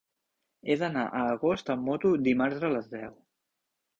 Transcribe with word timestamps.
He 0.71 0.77
d'anar 0.83 1.03
a 1.19 1.19
Agost 1.33 1.69
amb 1.75 1.85
moto 1.89 2.13
dimarts 2.29 2.65
a 2.71 2.75
les 2.79 2.91
deu. 2.97 3.13